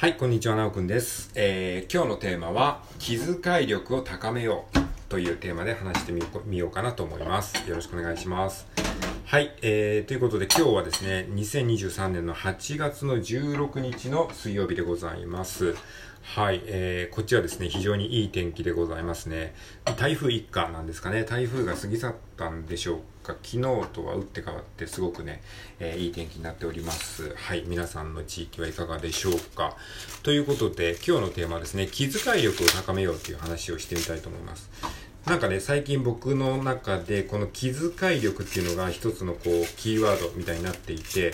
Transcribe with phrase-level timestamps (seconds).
[0.00, 1.32] はい、こんにちは、なおくんです。
[1.34, 4.78] えー、今日のテーマは、気遣い力を高めよう
[5.08, 6.12] というテーマで話して
[6.46, 7.68] みようかなと思います。
[7.68, 8.68] よろしくお願いします。
[9.24, 15.74] はい、えー、ということで今日はですね、2023年の8月の16日の水曜日でございます。
[16.34, 19.54] はい、えー、こっちはですね、非常にいい天気でございますね。
[19.96, 21.24] 台風一過なんですかね。
[21.24, 23.34] 台風が過ぎ去ったんでしょうか。
[23.42, 23.60] 昨日
[23.94, 25.40] とは打って変わってすごくね、
[25.80, 27.34] えーいい天気になっております。
[27.34, 29.78] はい、皆さんの地域はいかがでしょうか。
[30.22, 34.70] ということで、今日のテーマはですね、気遣い力を高めようという話をしてみたいと思います。
[35.24, 41.32] なんかね、最近僕の中で、この気遣い力っていうのが一つのこう、キーワードみたいになっていて、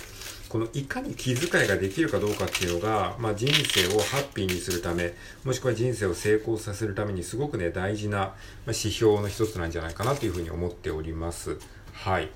[0.54, 5.12] このいかに気遣いができるかどうかっていうのが、まあ、人生をハッピーにするため、
[5.44, 8.34] もしくは人生を成功させるためにすごくね、大事な
[8.68, 11.58] 指標の一つなんじゃないかなというふうに思っております。
[11.92, 12.28] はい。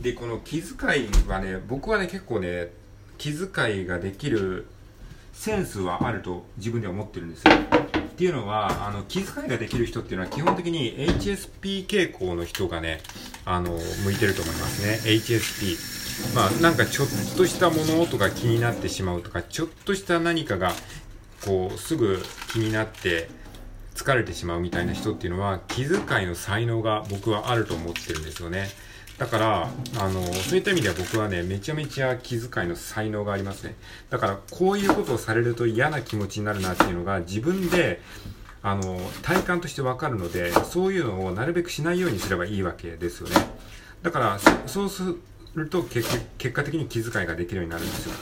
[0.00, 2.72] で、この気遣いはね、僕はね、結構ね、
[3.18, 4.66] 気遣いができる
[5.32, 7.54] センスはあると自分では思ってるんですよ。
[7.54, 13.00] っていうのは、あの、気遣いができる人っていうのは基本的に HSP 傾向の人がね、
[13.50, 13.70] あの、
[14.04, 15.00] 向いてると思いますね。
[15.04, 16.34] HSP。
[16.34, 20.72] まあ、なんかちょっとした物音が気になってしまうとか、ちょっとした何かが、
[21.44, 23.30] こう、すぐ気になって、
[23.94, 28.68] 疲れてしまうみたいな人っていうのは、気遣いの才能が僕はあると思ってるんですよね。
[29.16, 33.74] だから、あの、そういった意味では僕はね、めちゃめちゃ気遣いの才能がありますね。
[34.10, 38.00] だから、こういうことをされると嫌な気持ちになるなっていうのが自分で、
[38.62, 43.36] あの、体感としてわかるので、そういうのをなるべくしないようにすればいいわけですよね。
[44.02, 45.02] だから、そうす
[45.54, 48.14] ると結結果的に気遣いができるようになるんですよ。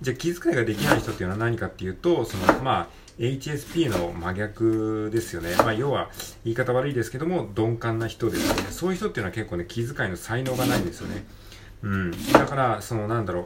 [0.00, 5.54] じゃあ気遣いができない人っていうのは何かっていうと、その、まあ、HSP の真逆ですよね。
[5.58, 6.10] まあ、要は、
[6.44, 8.70] 言い方悪いですけども、鈍感な人ですね。
[8.70, 11.24] そういう人っていうのは結構ね、気遣いの才能がないんですよね。
[11.82, 12.32] うん。
[12.32, 13.44] だから、その、なんだろう。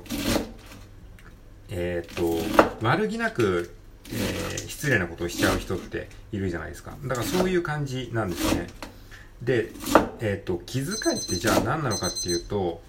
[1.69, 2.39] えーっと、
[2.81, 3.75] 悪気なく、
[4.13, 6.97] えー失礼なことをしちゃう人っているじゃないですか。
[7.05, 8.67] だからそういう感じなんですね。
[9.43, 9.71] で、
[10.21, 12.83] えーっと、気遣いってじゃあ何なのかっていうと、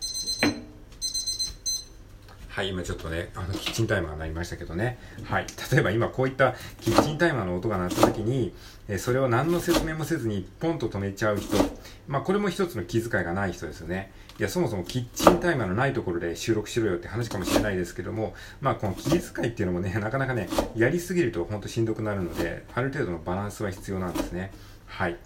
[2.57, 4.97] はい、今ちょっとね、あの、キッチンタイマーが鳴りましたけどね。
[5.25, 5.45] はい。
[5.72, 8.51] 例えば今こういったキッチンタイマーの音が鳴った時に、
[8.88, 11.56] えそれを何の説明もせずにポンと止めちゃう人。
[12.07, 14.12] まあこれも一つの気遣いがない人ですよね。
[14.40, 24.51] いや、そもそもキッチンタイマーのないところで収録しろよって話かもしれないですけども、まあこの気遣いっていうのもね、 なかなかね、やりすぎるとほんとしんどくなるので、ある程度のバランスは必要なんですね。
[24.88, 25.17] はい。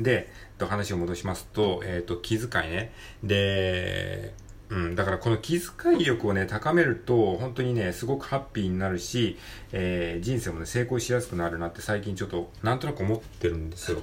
[0.00, 2.92] で、と話を戻しますと、えっ、と、気遣いね。
[3.22, 4.32] で、
[4.70, 9.38] うん、だからこの気遣い力をね、高めると、本当にね、すごくハッピーになるし、
[9.72, 14.02] えー人生もね、成功しやすくなるなって最近ちょっと、なんとなく思ってるんですよ。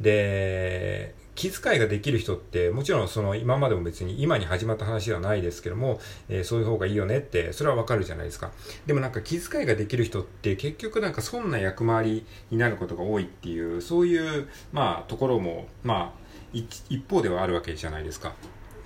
[0.00, 8.52] で、気遣いができる人って、もちろんその今までも別に今に始まった話ではないですけども、えーそういう方がいいよねって、それはわかるじゃないですか。
[8.86, 18.34] でもなんか気遣いができる人って結局なんか損な役回りになることが多いっていう、そういう、まあ、ところも、まあ、一方ではあるわけじゃないですか。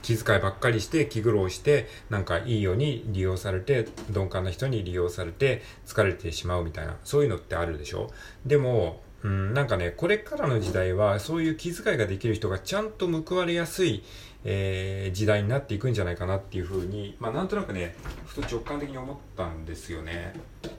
[0.02, 8.10] 気遣いばっかりして気苦労してなんかいいように利用されて鈍感な人に利用されて疲れてしまうみたいなそういうのってあるでしょ？
[8.46, 14.04] でもうんなんかねこれからの時代はそういう気遣いができる人がちゃんと報われやすい、
[14.44, 20.34] えー時代になっていくんじゃないかなっていうふうにまあなんとなくねふと直感的に思ったんですよね。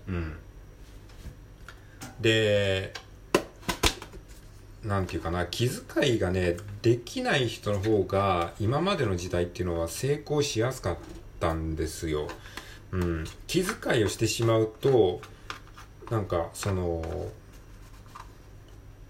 [0.08, 0.38] うん。
[2.22, 2.94] で
[4.84, 10.98] なんていうかな、気遣いがね、できない人の方が、今までの時代っていうのは成功しやすかっ
[11.40, 12.30] たんですよ。
[12.92, 13.26] うん。
[13.48, 15.22] 気遣いをしてしまうと、
[16.10, 17.30] なんか、その、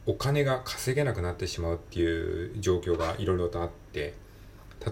[0.05, 4.15] お金が稼げなくなってしまうっていう状況がいろいろとあって、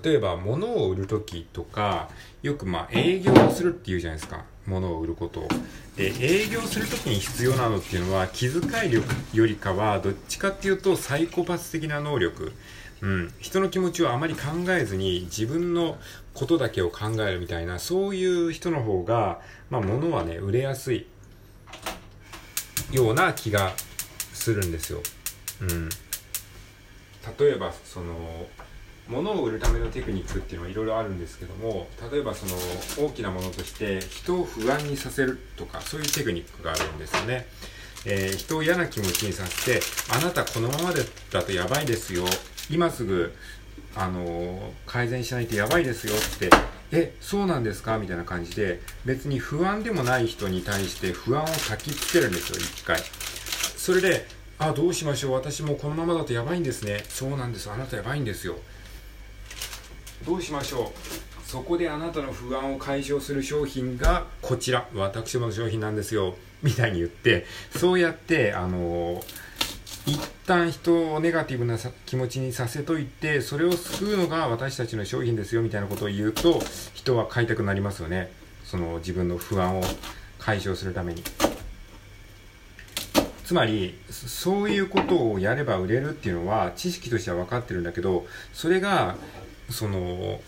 [0.04, 2.10] 例えば物を売るときとか、
[2.44, 4.46] よくまあ営業をするっていうじゃないですか。
[4.68, 5.48] 物を売ること。
[5.96, 12.54] で、営業するときに必要なのっていうのは気遣い力よりかは、どっちかっていうとサイコパス的な能力。
[13.02, 13.34] うん。
[13.40, 15.98] 人の気持ちをあまり考えずに自分の
[16.34, 19.40] ことだけを考えるみたいな、そういう人の方が、
[19.70, 21.08] まあ物はね、売れやすい
[22.92, 23.74] ような気が
[24.34, 25.02] するんですよ。
[25.62, 25.90] うん。
[27.38, 28.48] 例えばその
[29.10, 32.54] 物を売るためのテクニックっていうのはいろいろあるんですけども例えばその
[33.08, 37.48] 大きなものとして人を不安にさせるとかそういうテクニックがあるんですよね、
[38.06, 39.82] えー人を嫌な気持ちにさせて
[40.14, 41.02] あなたこのままで
[41.32, 42.24] だとやばいですよ。
[42.70, 43.34] 今すぐ
[43.96, 46.50] あの改善しないとやばいですよって
[46.92, 47.98] えそうなんですか？
[47.98, 53.00] みたいな感じで別に不安でもない人に対して不安を焚きつけるんですよ一回。
[53.78, 54.28] それで
[54.60, 55.32] あどうしましょう？
[55.34, 57.04] 私もこのままだとやばいんですね。
[57.10, 57.70] そうなんです。
[57.72, 58.56] あなたやばいんですよ。
[60.26, 61.48] どうしましょう。
[61.48, 64.88] そこであなたの不安を解消する商品がこちら。
[64.94, 66.36] 私もの商品なんですよ。
[66.64, 69.22] みたいに言ってそうやってあの
[70.06, 76.60] 一旦人をネガティブな気持ちにさせといてそれを救うのが私たちの商品ですよみたいなことを言うと
[76.94, 78.32] 人は買いたくなりますよね。
[78.64, 79.84] その自分の不安を
[80.40, 81.24] 解消するために。
[83.46, 89.16] つまりそういうことをやれば売れるっていうのは知識としては分かってるんだけどそれが
[89.70, 90.40] その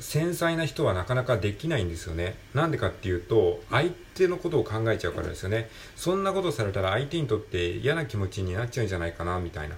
[0.00, 2.34] 繊細な人はなかなかできないんですよね。
[2.52, 5.68] なんでかっていうと、相手のことを考えちゃうからですよね。
[5.96, 9.76] そんなことされたら相手にとって嫌な気持ちになっちゃうんじゃないかな、みたいな。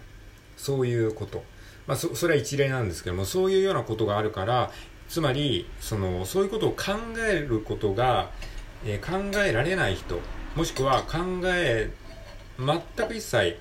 [0.56, 1.44] そういうこと。
[1.86, 4.70] まあ、そ、それは一例なんですけども、そういうようなことがあるから、
[5.08, 8.30] つまり、その、そういうことを考えることが、
[8.84, 10.18] えー、考えられない人、
[10.54, 11.90] もしくは考え、
[12.58, 13.58] 全く一切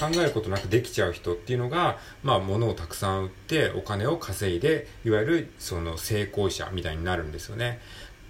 [0.00, 7.80] 考えることなくできちゃう人っていうのが、まあ、物をたくさん売ってお金を稼いで、いわゆるその成功者みたいになるんですよね。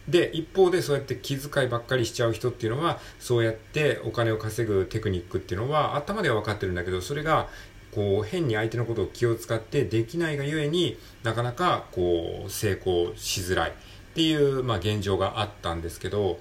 [0.08, 7.48] で、一方でそうやって気遣いばっかりしちゃう人っていうのは、そうやってお金を稼ぐテクニックっていうのは頭では分かってるんだけど、それが
[7.92, 13.74] こう変に相手のことを気を使ってできないがゆえになかなかこう成功しづらいっ
[14.14, 16.40] ていう、まあ、現状があったんですけど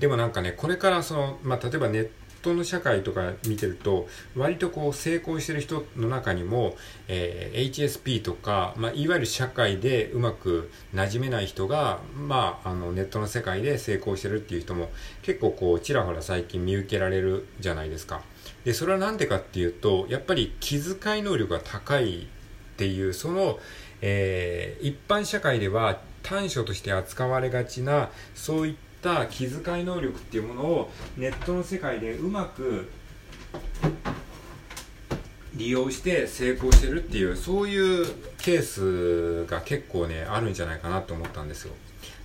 [0.00, 2.10] でもなんかねこれからその、まあ、例えばネット
[2.54, 6.76] の社会とか見てると、割とこう成功してる人の中にも、
[7.08, 14.90] えー、HSP とか、まあ、いわゆる社会でうまく馴染めない人が、まあ、あのネットの世界で成功してるっていう人も
[15.22, 18.22] 結構こうちらほら最近見受けられるじゃないですか。
[18.64, 22.26] で、それはなんでかっていうと、やっぱり気遣い能力が高いっ
[22.76, 23.58] ていう、その、
[24.02, 32.90] えー、一般社会では短所として扱われがちな、そういったった気遣い能力っていうものをネットの世界でうまく
[35.54, 38.06] 利用して成功してるっていうそういう
[38.38, 41.72] ケースが結構ねあるんじゃないかなと思ったんですよ。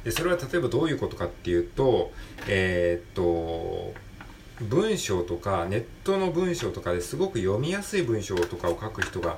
[0.03, 2.11] でそれは例えばどういうことかっていうと
[2.47, 3.93] えー、っと
[4.65, 9.37] 文章とかネットの文章とかですごく読みやすい文章とかを書く人が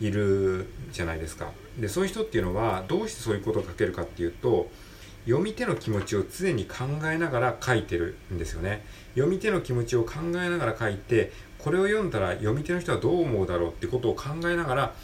[0.00, 1.50] いるじゃないですか。
[1.78, 4.70] でそういう人っていうのはどうしてそういうことを書けるかっていうと
[5.26, 8.84] 読み手の気持ちを常に考えながら書いてるんですよね。
[9.14, 14.94] 読み手の気持ちを考えながら書いてこれを読んだら読み手の人はどう思うだろうってことを考えながら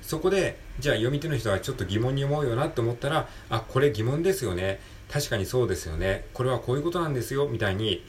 [0.00, 4.80] そこでじゃあ読み手の人はちょっと疑問に思うよなって思ったらあこれ疑問ですよね。
[5.10, 6.26] 確かにそうですよね。
[6.32, 7.46] これはこういうことなんですよ。
[7.46, 8.04] みたいに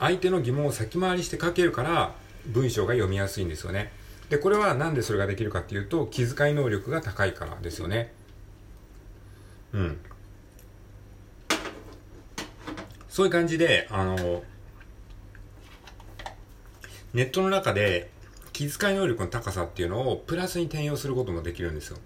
[0.00, 2.14] 相手の疑問を先回りして書けるから
[2.46, 3.92] 文章が読みやすいんですよね。
[4.28, 8.12] でこれは何でそれができるかっていうと気遣い能力が高いからですよね。
[9.72, 9.98] うん。
[13.08, 14.42] そういう感じで、あの、
[17.12, 18.10] ネットの中で
[18.52, 21.98] 気遣い能力の高さっていうのをプラスに転用することもできるんですよ。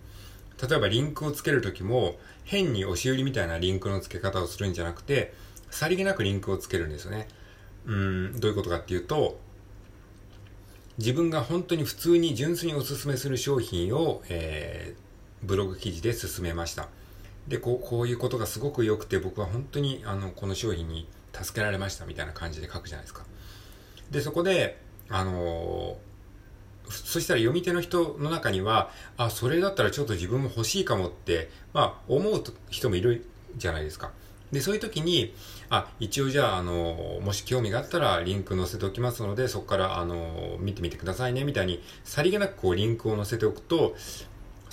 [0.68, 5.34] 例えばリンクをつけるときも変に押し売りみたいなリンクの付け方をするんじゃなくて、
[5.70, 7.28] さりげなくリンクをつけるんですよね。
[7.86, 9.38] うん、どういうことかっていうと、
[10.96, 16.88] 自分が本当に普通に純粋にお勧めする商品を、えー、ブログ記事で進めました。
[17.48, 23.24] で、こう、こういうことがすごく良くて、僕は本当に、あの、この商品に助けられましたみたいな感じで書くじゃないですか。
[24.10, 33.26] で、そこで、あのー、そしたら読み手の人の中には、あ、それだったらちょっと自分も欲しいかもって、まあ、思う人もいる
[33.56, 34.12] じゃないですか。
[34.52, 35.34] で、そういう時に、
[35.68, 43.96] あ、一応じゃあ、あの、もし興味があったらリンク載せておきますので、そこから、あの、見てみてくださいね、みたいに、さりげなくこう、リンクを載せておくと、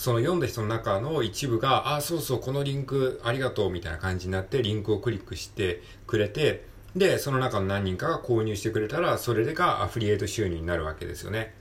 [0.01, 6.65] その読んだ人の中の一部が、ああ、そうそう、このリンクありがとうみたいな感じになって、リンクをクリックしてくれて、
[6.96, 11.53] で、その中の何人かが購入してくれたら、それがアフリエイト収入になるわけですよね。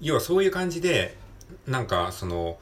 [0.00, 1.16] 要はそういう感じで、
[1.68, 2.58] なんか、その、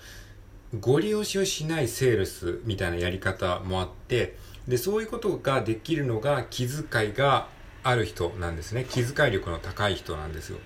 [0.78, 7.48] ご利用しをしないセールスみたいなやり方もあって、で、そういうことができるのが気遣いが
[7.82, 8.84] ある人なんですね。
[8.86, 10.58] 気遣い力の高い人なんですよ。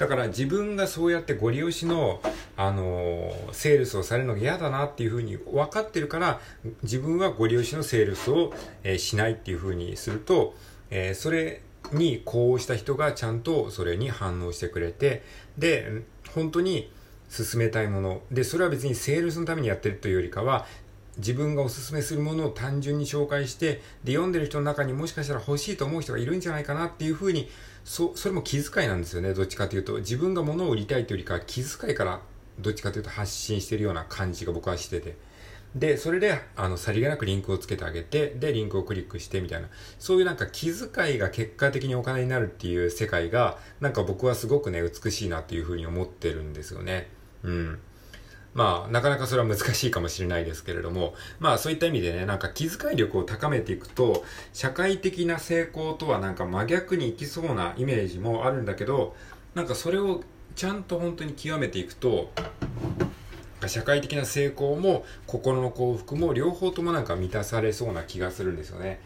[0.00, 2.22] だから自分がそうやってご利用しの、
[2.56, 6.40] あのー、セールスをされるのが嫌だなっていうふうに分かってるから、
[6.82, 10.54] 自分はご利用しのセールスを、えー、しないっていうふうにすると、
[10.88, 11.60] えー、それ
[11.92, 15.22] にこうした人がちゃんとそれに反応してくれて、
[15.58, 16.02] で、
[16.34, 16.90] 本当に
[17.28, 18.22] 進めたいもの。
[18.32, 20.66] で、それは別にセールスのためにやってるというよりかは、
[21.18, 27.50] 自分がおすすめするものを単純に紹介して、で、読んでる人の中にもしかしたら欲しいと思う人がいるんじゃないかなっていうふうに、
[27.84, 29.34] そ、それも気遣いなんですよね。
[29.34, 29.98] どっちかというと。
[29.98, 32.20] 自分が物を売りたいというよりか、気遣いから
[32.58, 35.16] どっちかというと発信してるような感じが僕はしてて。
[35.74, 39.68] で、それで、あの、さりげなくリンクをつけてあげて、で、リンクをクリックしてみたいな、
[40.00, 47.08] そういうなんか気遣いが結果的にお金になるっていう世界が、なんか僕はすごくね、美しいなっていうふうに思ってるんですよね。
[47.44, 47.78] うん。
[48.52, 59.14] まあ、なかなかそれは難しいかもしれないですけれども、まあそういった意味でね、なんか気遣い力を高めていくと、社会的な成功とはなんか真逆にいきそうなイメージもあるんだけど、
[59.54, 60.22] なんかそれを
[60.56, 62.32] ちゃんと本当に極めていくと、
[63.66, 69.00] 社会的な成功も心の幸福も両方ともなんか満たされそうな気がするんですよね。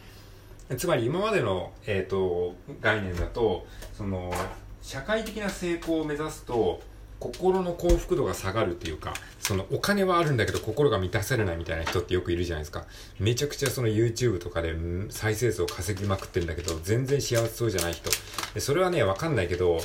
[0.77, 4.33] つまり今までの、えっ、ー、と概念だと、その
[4.81, 6.81] 社会的な成功を目指すと、
[7.25, 12.85] 心の幸福度が下がるっていうか、そのお金はあるんだけど心が満たされないみたいな人ってよくいるじゃないですか。
[13.19, 14.75] めちゃくちゃその YouTube とかで
[15.09, 18.11] 再生数を稼ぎまくってるんだけど、全然幸せそうじゃない人。
[18.59, 19.79] それはね、わかんないけど、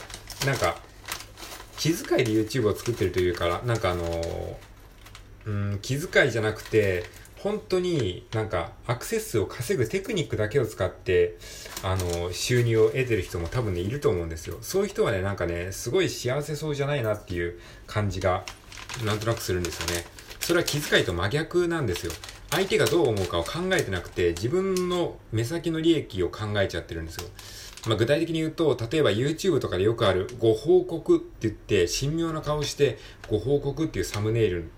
[0.45, 0.77] なんか、
[1.79, 4.59] 気遣いで YouTube を作ってるというから、なんかあの
[5.47, 7.05] うん、気遣いじゃなくて、
[7.43, 11.39] 本当になんかアクセス数を稼ぐテクニックだけを使って
[11.83, 14.59] あの収入を得てる人も多分ねいると思うんですよ。
[14.61, 18.45] そういう人はねなんかねすごい幸せそうじゃないなっていう感じが
[19.07, 20.05] なんとなくするんですよね。
[20.41, 22.13] それは気遣いと真逆なんですよ。
[22.51, 27.29] 相手がどう思うかを考えてなくて自分の目先の利益を考えちゃってるんですよ。
[27.87, 32.99] まあ、具体的に言うと、例えば YouTube とかでよくあるご報告って言って、神妙な顔して
[33.31, 34.71] ご報告っていうサムネイル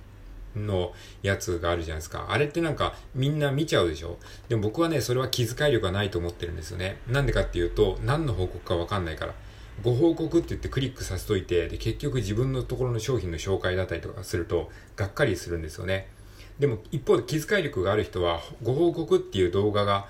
[0.56, 0.92] の
[1.22, 2.26] やつがあるじゃないですか。
[2.30, 4.18] あれってなんかみんな見ちゃうでしょ？
[4.48, 6.98] でも僕はね、それは気遣い力がないと思ってるんですよね。
[7.08, 9.34] なんでかっていうと、何の報告かわかんないから。
[9.82, 16.08] ご報告って言ってクリックさせといて、で、結局自分のところの商品の紹介だったりとかすると、がっかりするんですよね。
[16.58, 20.06] でも一方で気遣い力がある人は、ご報告っていう動画が、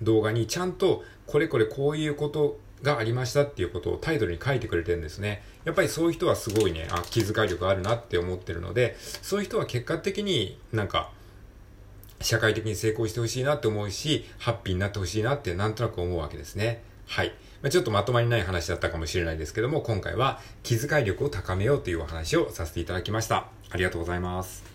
[0.00, 5.42] 動画にちゃんとこれこれこういうことがありましたっていうことをタイトルに書いてくれてるんですね。
[5.64, 11.10] やっぱりそういう人はすごいね、あ、気遣い力あるなって思ってるので、そういう人は結果的になんか、
[12.20, 16.82] 社会的に成功してほしいなって思うし、ハッピーになってほしいなってなんとなく思うわけですね。
[17.06, 17.32] はい。
[17.62, 23.48] ま、ちょっとまとまりない話だったかもしれないですけども、今回は気遣い力を高めようというお話をさせていただきました。
[23.70, 24.71] ありがとうございます。